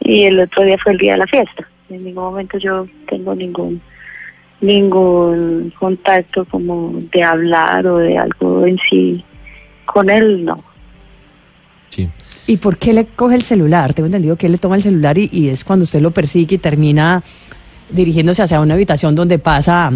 Y 0.00 0.24
el 0.24 0.38
otro 0.38 0.62
día 0.62 0.78
fue 0.78 0.92
el 0.92 0.98
día 0.98 1.12
de 1.12 1.18
la 1.18 1.26
fiesta. 1.26 1.66
En 1.88 2.04
ningún 2.04 2.24
momento 2.24 2.58
yo 2.58 2.86
tengo 3.08 3.34
ningún 3.34 3.80
ningún 4.60 5.72
contacto 5.78 6.46
como 6.46 6.94
de 7.12 7.22
hablar 7.22 7.86
o 7.86 7.98
de 7.98 8.16
algo 8.16 8.64
en 8.64 8.78
sí 8.88 9.22
con 9.84 10.08
él, 10.08 10.44
no. 10.44 10.64
Sí. 11.90 12.08
¿Y 12.46 12.56
por 12.56 12.78
qué 12.78 12.92
le 12.92 13.06
coge 13.06 13.34
el 13.34 13.42
celular? 13.42 13.92
Tengo 13.92 14.06
entendido 14.06 14.36
que 14.36 14.46
él 14.46 14.52
le 14.52 14.58
toma 14.58 14.76
el 14.76 14.82
celular 14.82 15.18
y, 15.18 15.28
y 15.30 15.48
es 15.48 15.64
cuando 15.64 15.82
usted 15.82 16.00
lo 16.00 16.10
persigue 16.10 16.54
y 16.54 16.58
termina 16.58 17.22
dirigiéndose 17.90 18.42
hacia 18.42 18.60
una 18.60 18.74
habitación 18.74 19.14
donde 19.14 19.38
pasa 19.38 19.92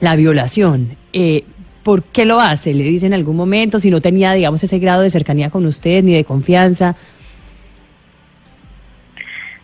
la 0.00 0.16
violación. 0.16 0.96
Eh, 1.12 1.44
¿Por 1.82 2.02
qué 2.02 2.24
lo 2.26 2.40
hace? 2.40 2.74
¿Le 2.74 2.84
dice 2.84 3.06
en 3.06 3.14
algún 3.14 3.36
momento 3.36 3.78
si 3.78 3.90
no 3.90 4.00
tenía, 4.00 4.32
digamos, 4.32 4.62
ese 4.64 4.78
grado 4.78 5.02
de 5.02 5.10
cercanía 5.10 5.50
con 5.50 5.64
usted 5.66 6.02
ni 6.02 6.14
de 6.14 6.24
confianza? 6.24 6.96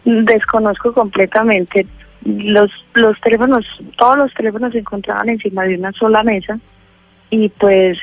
Desconozco 0.04 0.92
completamente. 0.92 1.86
Los, 2.24 2.70
los 2.94 3.20
teléfonos, 3.20 3.66
todos 3.96 4.16
los 4.16 4.34
teléfonos 4.34 4.72
se 4.72 4.78
encontraban 4.78 5.28
encima 5.28 5.64
de 5.64 5.74
una 5.76 5.90
sola 5.92 6.22
mesa 6.22 6.60
y 7.30 7.48
pues 7.48 7.98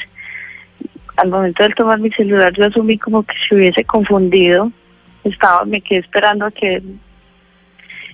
al 1.16 1.30
momento 1.30 1.64
de 1.64 1.70
tomar 1.70 2.00
mi 2.00 2.10
celular 2.12 2.52
yo 2.54 2.66
asumí 2.66 2.98
como 2.98 3.24
que 3.24 3.36
se 3.48 3.56
hubiese 3.56 3.84
confundido. 3.86 4.72
Estaba, 5.24 5.64
me 5.66 5.82
quedé 5.82 6.00
esperando 6.00 6.46
a 6.46 6.52
que 6.52 6.82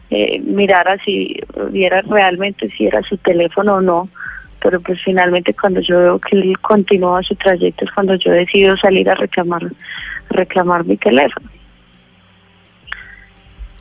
eh, 0.10 0.40
mirara 0.40 0.98
si 1.04 1.40
viera 1.72 2.02
realmente 2.04 2.70
si 2.78 2.86
era 2.88 3.02
su 3.04 3.18
teléfono 3.18 3.76
o 3.76 3.82
no. 3.82 4.10
Pero 4.62 4.80
pues 4.82 5.00
finalmente 5.04 5.54
cuando 5.54 5.80
yo 5.82 6.00
veo 6.00 6.20
que 6.20 6.38
él 6.38 6.58
continúa 6.60 7.22
su 7.22 7.36
trayecto 7.36 7.86
es 7.86 7.92
cuando 7.92 8.16
yo 8.16 8.32
decido 8.32 8.76
salir 8.78 9.10
a 9.10 9.16
reclamar, 9.16 9.62
reclamar 10.30 10.86
mi 10.86 10.98
teléfono 10.98 11.48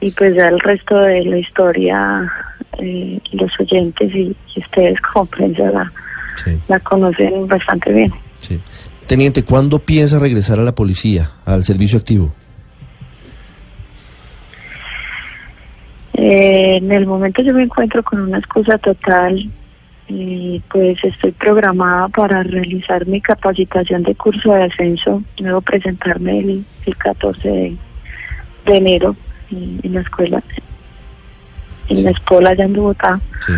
y 0.01 0.11
pues 0.11 0.35
ya 0.35 0.49
el 0.49 0.61
resto 0.61 0.99
de 0.99 1.25
la 1.25 1.39
historia 1.39 2.31
eh, 2.79 3.19
los 3.33 3.51
oyentes 3.59 4.15
y, 4.15 4.37
y 4.55 4.61
ustedes 4.61 5.01
como 5.01 5.25
prensa 5.27 5.71
la, 5.71 5.91
Sí, 6.45 6.59
la 6.69 6.81
conocen 6.81 7.47
bastante 7.47 7.93
bien. 7.93 8.13
sí. 8.41 8.61
Teniente, 9.07 9.45
¿cuándo 9.45 9.79
piensa 9.81 10.19
regresar 10.19 10.59
a 10.59 10.63
la 10.63 10.75
policía, 10.75 11.31
al 11.45 11.63
servicio 11.63 11.99
activo? 11.99 12.35
Eh, 16.27 16.77
en 16.77 16.91
el 16.91 17.07
momento 17.07 17.43
yo 17.43 17.53
me 17.53 17.65
encuentro 17.65 18.03
con 18.03 18.19
una 18.19 18.39
excusa 18.39 18.79
total 18.79 19.47
y 20.09 20.63
pues 20.71 20.97
estoy 21.05 21.33
programada 21.33 22.09
para 22.09 22.43
realizar 22.43 23.07
mi 23.07 23.21
capacitación 23.21 24.05
de 24.05 24.15
curso 24.15 24.55
de 24.55 24.63
ascenso. 24.63 25.23
Luego 25.39 25.61
presentarme 25.61 26.39
el, 26.39 26.65
el 26.87 26.97
14 26.97 27.47
de, 27.47 27.77
de 28.65 28.75
enero 28.75 29.15
en, 29.51 29.81
en 29.83 29.93
la 29.93 30.01
escuela, 30.01 30.43
en 31.91 32.05
la 32.05 32.11
escuela 32.13 32.51
allá 32.51 32.65
en 32.65 32.73
Bogotá. 32.73 33.21
Sí. 33.47 33.53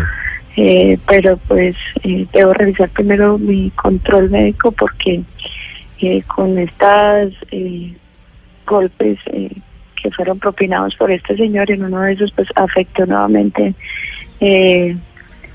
Eh, 0.57 0.99
pero 1.07 1.37
pues 1.37 1.77
eh, 2.03 2.27
debo 2.33 2.51
revisar 2.51 2.89
primero 2.89 3.37
mi 3.37 3.69
control 3.71 4.29
médico 4.29 4.73
porque 4.73 5.21
eh, 6.01 6.21
con 6.23 6.57
estas 6.57 7.31
eh, 7.49 7.95
golpes 8.65 9.19
eh, 9.27 9.51
que 10.07 10.15
fueron 10.15 10.39
propinados 10.39 10.95
por 10.95 11.11
este 11.11 11.35
señor 11.35 11.69
en 11.69 11.83
uno 11.83 12.01
de 12.01 12.13
esos 12.13 12.31
pues 12.31 12.47
afectó 12.55 13.05
nuevamente 13.05 13.73
eh, 14.39 14.95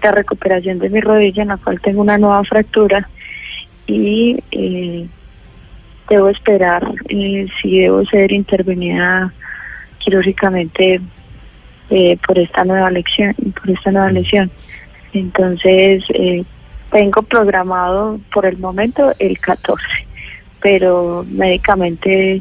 la 0.02 0.12
recuperación 0.12 0.78
de 0.78 0.90
mi 0.90 1.00
rodilla 1.00 1.42
en 1.42 1.48
la 1.48 1.56
cual 1.56 1.80
tengo 1.80 2.02
una 2.02 2.18
nueva 2.18 2.44
fractura. 2.44 3.08
Y 3.86 4.38
eh, 4.50 5.06
debo 6.08 6.28
esperar 6.28 6.86
eh, 7.08 7.46
si 7.60 7.78
debo 7.78 8.04
ser 8.04 8.32
intervenida 8.32 9.32
quirúrgicamente 9.98 11.00
por 12.26 12.38
esta 12.38 12.64
nueva 12.64 12.90
lección 12.90 13.34
por 13.54 13.70
esta 13.70 13.90
nueva 13.90 14.10
lesión. 14.10 14.50
Entonces 15.12 16.04
tengo 16.90 17.22
programado 17.22 18.18
por 18.32 18.46
el 18.46 18.56
momento 18.58 19.12
el 19.18 19.38
14 19.38 19.84
pero 20.62 21.26
médicamente 21.28 22.40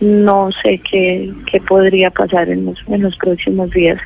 no 0.00 0.50
sé 0.62 0.80
qué, 0.90 1.32
qué 1.50 1.60
podría 1.60 2.10
pasar 2.10 2.48
en 2.48 2.66
los, 2.66 2.78
en 2.88 3.02
los 3.02 3.16
próximos 3.16 3.70
días 3.70 4.00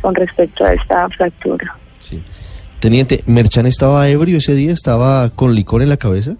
con 0.00 0.14
respecto 0.14 0.64
a 0.64 0.72
esta 0.72 1.08
fractura. 1.10 1.76
Sí. 1.98 2.22
Teniente, 2.80 3.22
¿Merchan 3.26 3.66
estaba 3.66 4.08
ebrio 4.08 4.38
ese 4.38 4.54
día? 4.54 4.72
¿Estaba 4.72 5.30
con 5.30 5.54
licor 5.54 5.82
en 5.82 5.88
la 5.88 5.96
cabeza? 5.96 6.36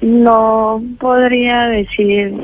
No 0.00 0.82
podría 0.98 1.66
decir, 1.66 2.34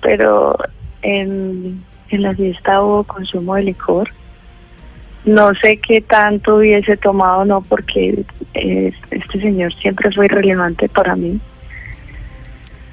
pero 0.00 0.56
en, 1.02 1.82
en 2.10 2.22
la 2.22 2.34
fiesta 2.34 2.82
hubo 2.82 3.04
consumo 3.04 3.54
de 3.56 3.64
licor. 3.64 4.10
No 5.24 5.54
sé 5.54 5.78
qué 5.78 6.00
tanto 6.02 6.56
hubiese 6.56 6.96
tomado 6.96 7.40
o 7.40 7.44
no, 7.44 7.62
porque 7.62 8.24
eh, 8.54 8.92
este 9.10 9.40
señor 9.40 9.74
siempre 9.74 10.12
fue 10.12 10.26
irrelevante 10.26 10.88
para 10.88 11.16
mí. 11.16 11.40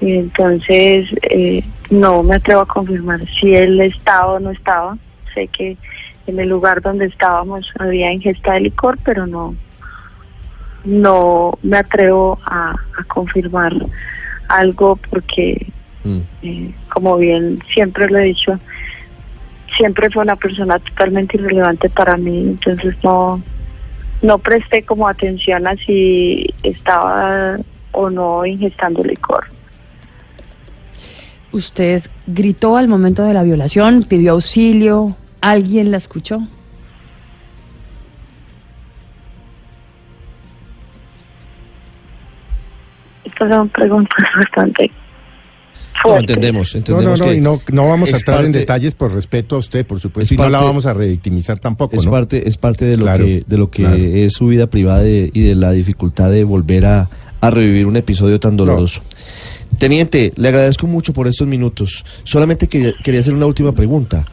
Y 0.01 0.17
entonces, 0.17 1.10
eh, 1.29 1.63
no 1.89 2.24
me 2.24 2.36
atrevo 2.36 2.62
a 2.62 2.65
confirmar 2.65 3.22
si 3.39 3.55
él 3.55 3.79
estaba 3.81 4.34
o 4.34 4.39
no 4.39 4.51
estaba. 4.51 4.98
Sé 5.34 5.48
que 5.48 5.77
en 6.27 6.39
el 6.39 6.50
lugar 6.50 6.81
donde 6.81 7.05
estábamos 7.05 7.72
había 7.79 8.12
ingesta 8.12 8.53
de 8.53 8.62
licor, 8.62 8.98
pero 9.03 9.27
no, 9.27 9.55
no 10.84 11.58
me 11.62 11.77
atrevo 11.77 12.39
a, 12.46 12.72
a 12.72 13.03
confirmar 13.05 13.74
algo 14.48 14.96
porque, 15.10 15.67
Mm. 16.03 16.20
eh, 16.41 16.74
como 16.91 17.17
bien 17.17 17.60
siempre 17.72 18.10
lo 18.10 18.17
he 18.17 18.24
dicho, 18.24 18.60
siempre 19.77 20.10
fue 20.10 20.24
una 20.24 20.36
persona 20.36 20.79
totalmente 20.79 21.38
irrelevante 21.38 21.89
para 21.89 22.17
mí, 22.17 22.39
entonces 22.39 22.96
no, 23.03 23.39
no 24.24 24.39
presté 24.39 24.84
como 24.84 25.08
atención 25.08 25.67
a 25.67 25.75
si 25.75 26.51
estaba 26.63 27.58
o 27.91 28.10
no 28.10 28.43
ingestando 28.48 29.03
licor. 29.03 29.46
¿Usted 31.51 32.03
gritó 32.27 32.77
al 32.77 32.88
momento 32.88 33.24
de 33.24 33.34
la 33.34 33.43
violación? 33.43 34.03
¿Pidió 34.03 34.31
auxilio? 34.34 35.15
¿Alguien 35.41 35.91
la 35.91 35.98
escuchó? 35.98 36.41
Estas 43.25 43.50
son 43.50 43.70
preguntas 43.70 44.18
bastante 44.37 44.87
No, 44.87 46.01
fuertes. 46.01 46.20
entendemos, 46.35 46.74
No, 46.75 46.79
no, 46.79 46.79
entendemos 46.79 47.20
no, 47.20 47.25
que 47.27 47.33
y 47.35 47.42
no, 47.42 47.61
no 47.72 47.87
vamos 47.90 48.14
a 48.14 48.18
entrar 48.18 48.46
en 48.46 48.51
detalles 48.51 48.96
por 48.96 49.14
respeto 49.14 49.55
a 49.55 49.59
usted, 49.59 49.85
por 49.85 50.00
supuesto, 50.00 50.25
Es 50.25 50.31
y 50.31 50.37
no 50.42 50.50
la 50.50 50.61
vamos 50.61 50.85
a 50.85 50.94
revictimizar 50.94 51.59
tampoco, 51.59 51.96
es 51.96 52.05
¿no? 52.05 52.11
parte 52.11 52.48
es 52.48 52.57
parte 52.57 52.85
de 52.85 52.98
lo 52.98 53.03
Claro, 53.03 53.25
que 53.25 53.44
de 53.46 53.57
lo 53.57 53.70
que 53.70 53.83
claro. 53.83 53.98
es 53.98 54.33
su 54.33 54.48
vida 54.48 54.68
privada 54.68 55.00
de- 55.03 55.29
y 55.33 55.42
de 55.42 55.55
la 55.55 55.72
dificultad 55.72 56.31
de 56.31 56.44
volver 56.44 56.85
a, 56.85 57.09
a 57.40 57.50
revivir 57.50 57.85
un 57.85 57.96
episodio 57.98 58.40
tan 58.40 58.57
doloroso. 58.57 59.01
Teniente, 59.77 60.34
le 60.36 60.48
agradezco 60.48 60.88
mucho 60.88 61.14
por 61.14 61.27
estos 61.27 61.48
minutos. 61.48 62.05
Solamente 62.24 62.68
quería, 62.68 63.20
hacer 63.20 63.34
una 63.34 63.46
última 63.46 63.72
pregunta. 63.72 64.25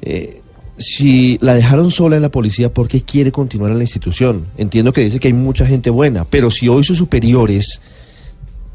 Eh, 0.00 0.42
si 0.76 1.38
la 1.40 1.54
dejaron 1.54 1.90
sola 1.90 2.16
en 2.16 2.22
la 2.22 2.30
policía, 2.30 2.72
¿por 2.72 2.88
qué 2.88 3.02
quiere 3.02 3.32
continuar 3.32 3.70
en 3.70 3.78
la 3.78 3.84
institución? 3.84 4.46
Entiendo 4.56 4.92
que 4.92 5.02
dice 5.02 5.20
que 5.20 5.28
hay 5.28 5.34
mucha 5.34 5.66
gente 5.66 5.90
buena, 5.90 6.24
pero 6.24 6.50
si 6.50 6.68
hoy 6.68 6.84
sus 6.84 6.98
superiores 6.98 7.80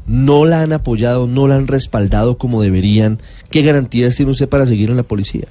no 0.06 0.44
la 0.44 0.62
han 0.62 0.72
apoyado, 0.72 1.26
no 1.26 1.48
la 1.48 1.56
han 1.56 1.66
respaldado 1.66 2.36
como 2.36 2.60
deberían, 2.62 3.20
¿qué 3.50 3.62
garantías 3.62 4.16
tiene 4.16 4.32
usted 4.32 4.48
para 4.48 4.66
seguir 4.66 4.90
en 4.90 4.96
la 4.96 5.02
policía? 5.02 5.46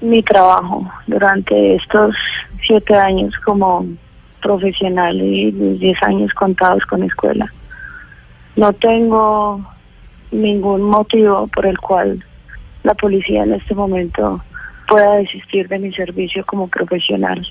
mi 0.00 0.22
trabajo 0.22 0.86
durante 1.06 1.74
estos 1.76 2.14
siete 2.68 2.94
años 2.94 3.34
como 3.44 3.86
profesional 4.40 5.20
y 5.20 5.50
diez 5.50 6.00
años 6.02 6.32
contados 6.34 6.84
con 6.86 7.02
escuela. 7.02 7.52
No 8.54 8.72
tengo 8.74 9.66
ningún 10.30 10.82
motivo 10.82 11.48
por 11.48 11.66
el 11.66 11.78
cual 11.78 12.22
la 12.82 12.94
policía 12.94 13.42
en 13.42 13.54
este 13.54 13.74
momento 13.74 14.44
pueda 14.86 15.16
desistir 15.16 15.66
de 15.68 15.78
mi 15.78 15.92
servicio 15.92 16.44
como 16.44 16.68
profesional. 16.68 17.46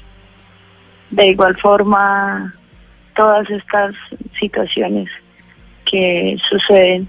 De 1.10 1.28
igual 1.28 1.58
forma, 1.58 2.54
todas 3.16 3.50
estas 3.50 3.96
situaciones 4.40 5.10
que 5.86 6.38
suceden 6.50 7.08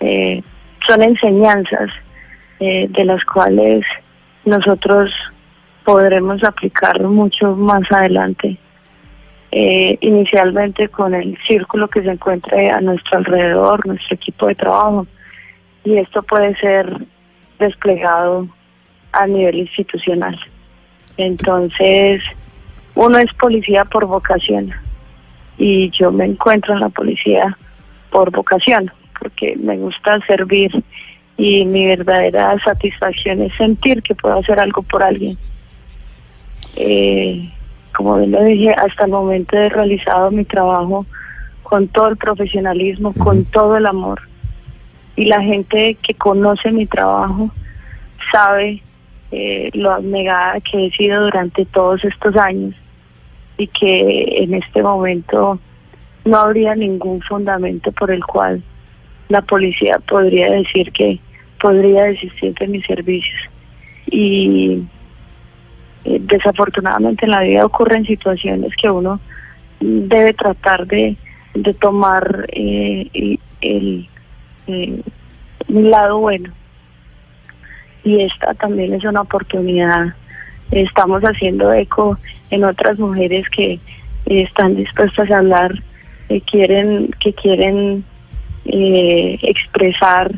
eh, 0.00 0.42
son 0.86 1.02
enseñanzas 1.02 1.90
eh, 2.60 2.86
de 2.88 3.04
las 3.04 3.24
cuales 3.24 3.84
nosotros 4.44 5.10
podremos 5.90 6.44
aplicar 6.44 7.02
mucho 7.02 7.56
más 7.56 7.82
adelante. 7.90 8.56
Eh, 9.50 9.98
inicialmente 10.00 10.88
con 10.88 11.12
el 11.14 11.36
círculo 11.48 11.88
que 11.88 12.02
se 12.02 12.10
encuentre 12.10 12.70
a 12.70 12.80
nuestro 12.80 13.18
alrededor, 13.18 13.84
nuestro 13.84 14.14
equipo 14.14 14.46
de 14.46 14.54
trabajo, 14.54 15.08
y 15.82 15.96
esto 15.96 16.22
puede 16.22 16.54
ser 16.58 16.86
desplegado 17.58 18.46
a 19.10 19.26
nivel 19.26 19.56
institucional. 19.58 20.38
Entonces, 21.16 22.22
uno 22.94 23.18
es 23.18 23.32
policía 23.34 23.84
por 23.84 24.06
vocación 24.06 24.72
y 25.58 25.90
yo 25.90 26.12
me 26.12 26.26
encuentro 26.26 26.74
en 26.74 26.80
la 26.80 26.88
policía 26.88 27.58
por 28.10 28.30
vocación, 28.30 28.92
porque 29.18 29.56
me 29.56 29.76
gusta 29.76 30.20
servir 30.28 30.70
y 31.36 31.64
mi 31.64 31.86
verdadera 31.86 32.56
satisfacción 32.64 33.42
es 33.42 33.52
sentir 33.56 34.04
que 34.04 34.14
puedo 34.14 34.38
hacer 34.38 34.60
algo 34.60 34.82
por 34.82 35.02
alguien. 35.02 35.36
Eh, 36.82 37.52
como 37.94 38.16
bien 38.16 38.32
lo 38.32 38.42
dije, 38.42 38.70
hasta 38.70 39.04
el 39.04 39.10
momento 39.10 39.54
he 39.56 39.68
realizado 39.68 40.30
mi 40.30 40.46
trabajo 40.46 41.04
con 41.62 41.88
todo 41.88 42.08
el 42.08 42.16
profesionalismo, 42.16 43.12
con 43.12 43.44
todo 43.44 43.76
el 43.76 43.84
amor. 43.84 44.22
Y 45.14 45.26
la 45.26 45.42
gente 45.42 45.98
que 46.02 46.14
conoce 46.14 46.72
mi 46.72 46.86
trabajo 46.86 47.50
sabe 48.32 48.82
eh, 49.30 49.68
lo 49.74 49.92
abnegada 49.92 50.60
que 50.60 50.86
he 50.86 50.90
sido 50.92 51.24
durante 51.24 51.66
todos 51.66 52.02
estos 52.02 52.34
años 52.36 52.74
y 53.58 53.66
que 53.66 54.42
en 54.42 54.54
este 54.54 54.82
momento 54.82 55.58
no 56.24 56.36
habría 56.38 56.74
ningún 56.74 57.20
fundamento 57.20 57.92
por 57.92 58.10
el 58.10 58.24
cual 58.24 58.62
la 59.28 59.42
policía 59.42 59.98
podría 60.08 60.50
decir 60.50 60.90
que 60.92 61.20
podría 61.60 62.04
desistir 62.04 62.54
de 62.54 62.68
mis 62.68 62.86
servicios. 62.86 63.40
Y 64.10 64.82
eh, 66.04 66.18
desafortunadamente 66.20 67.26
en 67.26 67.32
la 67.32 67.42
vida 67.42 67.64
ocurren 67.64 68.06
situaciones 68.06 68.74
que 68.76 68.90
uno 68.90 69.20
debe 69.80 70.32
tratar 70.32 70.86
de, 70.86 71.16
de 71.54 71.74
tomar 71.74 72.46
eh, 72.52 73.38
el, 73.60 74.08
eh, 74.66 75.02
lado 75.68 76.18
bueno. 76.18 76.52
Y 78.02 78.22
esta 78.22 78.54
también 78.54 78.94
es 78.94 79.04
una 79.04 79.20
oportunidad. 79.20 80.14
Estamos 80.70 81.22
haciendo 81.22 81.70
eco 81.72 82.18
en 82.50 82.64
otras 82.64 82.98
mujeres 82.98 83.48
que 83.50 83.78
están 84.24 84.76
dispuestas 84.76 85.30
a 85.30 85.38
hablar, 85.38 85.82
que 86.28 86.40
quieren, 86.40 87.10
que 87.20 87.34
quieren 87.34 88.04
expresar 88.64 90.32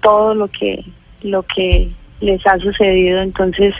todo 0.00 0.34
lo 0.34 0.48
que 0.48 0.84
lo 1.22 1.42
que 1.42 1.90
les 2.20 2.46
ha 2.46 2.58
sucedido 2.58 3.20
entonces 3.20 3.74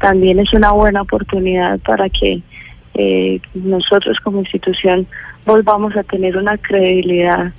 también 0.00 0.40
es 0.40 0.52
una 0.52 0.72
buena 0.72 1.02
oportunidad 1.02 1.78
para 1.80 2.08
que 2.08 2.42
eh, 2.94 3.40
nosotros 3.54 4.18
como 4.20 4.40
institución 4.40 5.06
volvamos 5.46 5.96
a 5.96 6.02
tener 6.02 6.36
una 6.36 6.58
credibilidad 6.58 7.52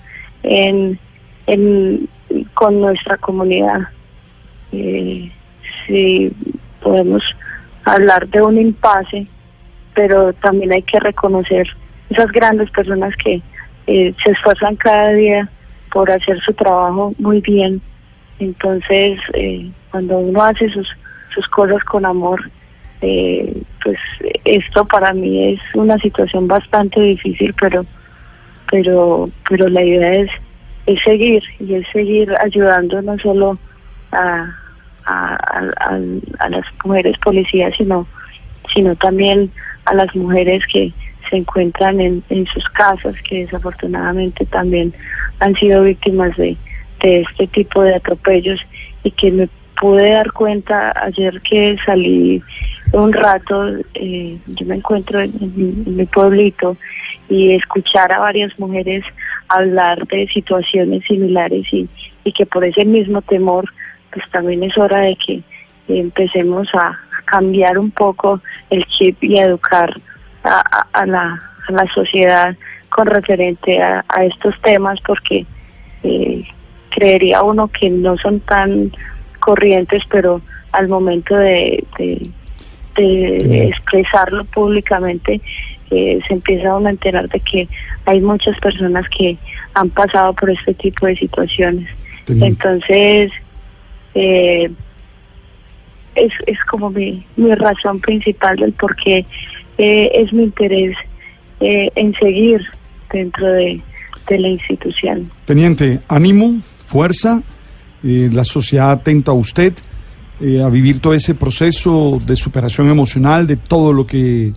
en, 0.43 0.99
en 1.47 2.09
con 2.53 2.81
nuestra 2.81 3.17
comunidad. 3.17 3.81
Eh, 4.71 5.31
sí, 5.85 6.31
podemos 6.81 7.23
hablar 7.83 8.27
de 8.27 8.41
un 8.41 8.59
impasse, 8.59 9.27
pero 9.93 10.33
también 10.33 10.71
hay 10.71 10.81
que 10.83 10.99
reconocer 10.99 11.67
esas 12.09 12.31
grandes 12.31 12.69
personas 12.71 13.15
que 13.17 13.41
eh, 13.87 14.13
se 14.23 14.31
esfuerzan 14.31 14.75
cada 14.75 15.09
día 15.13 15.49
por 15.91 16.09
hacer 16.09 16.39
su 16.41 16.53
trabajo 16.53 17.13
muy 17.19 17.41
bien. 17.41 17.81
Entonces, 18.39 19.19
eh, 19.33 19.69
cuando 19.91 20.17
uno 20.17 20.41
hace 20.41 20.69
sus, 20.69 20.87
sus 21.33 21.47
cosas 21.47 21.83
con 21.83 22.05
amor, 22.05 22.49
eh, 23.01 23.61
pues 23.83 23.97
esto 24.45 24.85
para 24.85 25.13
mí 25.13 25.53
es 25.53 25.59
una 25.73 25.97
situación 25.97 26.47
bastante 26.47 27.01
difícil, 27.01 27.53
pero 27.59 27.85
pero 28.69 29.29
pero 29.49 29.67
la 29.69 29.83
idea 29.83 30.13
es 30.13 30.29
es 30.85 31.01
seguir 31.03 31.43
y 31.59 31.75
es 31.75 31.87
seguir 31.91 32.33
ayudando 32.43 33.01
no 33.01 33.17
solo 33.19 33.57
a, 34.11 34.47
a, 35.05 35.35
a, 35.35 35.99
a 36.39 36.49
las 36.49 36.65
mujeres 36.83 37.17
policías, 37.19 37.73
sino 37.77 38.07
sino 38.73 38.95
también 38.95 39.51
a 39.85 39.93
las 39.93 40.15
mujeres 40.15 40.63
que 40.71 40.93
se 41.29 41.37
encuentran 41.37 41.99
en, 41.99 42.23
en 42.29 42.45
sus 42.47 42.67
casas, 42.69 43.15
que 43.27 43.45
desafortunadamente 43.45 44.45
también 44.45 44.93
han 45.39 45.55
sido 45.55 45.83
víctimas 45.83 46.35
de, 46.37 46.55
de 47.01 47.21
este 47.21 47.47
tipo 47.47 47.81
de 47.81 47.95
atropellos 47.95 48.59
y 49.03 49.11
que 49.11 49.31
me 49.31 49.49
pude 49.79 50.11
dar 50.11 50.31
cuenta 50.31 50.93
ayer 51.03 51.41
que 51.41 51.77
salí 51.85 52.41
un 52.93 53.13
rato, 53.13 53.67
eh, 53.93 54.37
yo 54.47 54.65
me 54.65 54.75
encuentro 54.75 55.21
en, 55.21 55.31
en- 55.41 55.83
en 55.87 55.95
mi 55.95 56.05
pueblito 56.05 56.75
y 57.29 57.53
escuchar 57.53 58.11
a 58.11 58.19
varias 58.19 58.57
mujeres 58.59 59.03
hablar 59.47 60.05
de 60.07 60.27
situaciones 60.27 61.03
similares 61.05 61.65
y, 61.73 61.87
y 62.23 62.31
que 62.33 62.45
por 62.45 62.63
ese 62.65 62.83
mismo 62.85 63.21
temor, 63.21 63.65
pues 64.13 64.25
también 64.31 64.63
es 64.63 64.77
hora 64.77 64.99
de 65.01 65.15
que 65.15 65.41
empecemos 65.87 66.67
a 66.73 66.99
cambiar 67.25 67.77
un 67.79 67.91
poco 67.91 68.41
el 68.69 68.85
chip 68.85 69.23
y 69.23 69.39
a 69.39 69.45
educar 69.45 69.93
a, 70.43 71.05
la, 71.05 71.41
a 71.67 71.71
la 71.71 71.85
sociedad 71.93 72.55
con 72.89 73.07
referente 73.07 73.81
a, 73.81 74.03
a 74.09 74.25
estos 74.25 74.59
temas 74.61 74.99
porque 75.05 75.45
eh, 76.03 76.43
creería 76.89 77.41
uno 77.43 77.67
que 77.69 77.89
no 77.89 78.17
son 78.17 78.39
tan 78.41 78.91
corrientes, 79.41 80.03
pero 80.09 80.41
al 80.71 80.87
momento 80.87 81.35
de, 81.35 81.83
de, 81.97 82.31
de 82.95 83.67
expresarlo 83.67 84.45
públicamente, 84.45 85.41
eh, 85.91 86.19
se 86.25 86.33
empieza 86.33 86.75
a 86.75 86.89
enterar 86.89 87.27
de 87.27 87.39
que 87.41 87.67
hay 88.05 88.21
muchas 88.21 88.57
personas 88.59 89.05
que 89.09 89.37
han 89.73 89.89
pasado 89.89 90.33
por 90.33 90.49
este 90.49 90.73
tipo 90.75 91.05
de 91.05 91.15
situaciones. 91.17 91.89
Teniente. 92.25 92.47
Entonces, 92.47 93.31
eh, 94.15 94.71
es, 96.15 96.33
es 96.47 96.59
como 96.69 96.89
mi, 96.89 97.25
mi 97.35 97.53
razón 97.55 97.99
principal 97.99 98.57
del 98.57 98.73
por 98.73 98.95
qué 98.95 99.25
eh, 99.77 100.11
es 100.13 100.31
mi 100.33 100.43
interés 100.43 100.95
eh, 101.59 101.89
en 101.95 102.13
seguir 102.15 102.61
dentro 103.11 103.47
de, 103.47 103.81
de 104.27 104.39
la 104.39 104.47
institución. 104.47 105.31
Teniente, 105.45 105.99
ánimo, 106.07 106.61
fuerza, 106.85 107.41
eh, 108.03 108.29
la 108.31 108.43
sociedad 108.43 108.91
atenta 108.91 109.31
a 109.31 109.35
usted, 109.35 109.73
eh, 110.39 110.61
a 110.61 110.69
vivir 110.69 110.99
todo 110.99 111.13
ese 111.13 111.35
proceso 111.35 112.19
de 112.25 112.35
superación 112.35 112.89
emocional, 112.89 113.45
de 113.47 113.57
todo 113.57 113.93
lo 113.93 114.05
que 114.07 114.53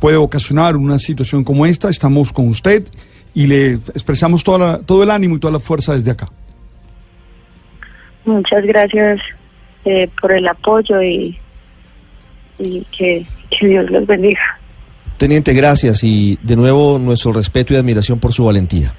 puede 0.00 0.16
ocasionar 0.16 0.76
una 0.76 0.98
situación 0.98 1.44
como 1.44 1.66
esta. 1.66 1.88
Estamos 1.90 2.32
con 2.32 2.48
usted 2.48 2.84
y 3.34 3.46
le 3.46 3.72
expresamos 3.74 4.42
toda 4.42 4.58
la- 4.58 4.78
todo 4.78 5.02
el 5.02 5.10
ánimo 5.10 5.36
y 5.36 5.38
toda 5.40 5.52
la 5.52 5.60
fuerza 5.60 5.94
desde 5.94 6.10
acá. 6.10 6.28
Muchas 8.24 8.64
gracias 8.64 9.20
eh, 9.84 10.08
por 10.20 10.32
el 10.32 10.46
apoyo 10.46 11.02
y, 11.02 11.36
y 12.58 12.86
que, 12.96 13.26
que 13.50 13.66
Dios 13.66 13.90
los 13.90 14.06
bendiga. 14.06 14.40
Teniente, 15.16 15.52
gracias 15.54 16.02
y 16.04 16.38
de 16.42 16.56
nuevo 16.56 16.98
nuestro 16.98 17.32
respeto 17.32 17.74
y 17.74 17.76
admiración 17.76 18.18
por 18.18 18.32
su 18.32 18.44
valentía. 18.44 18.94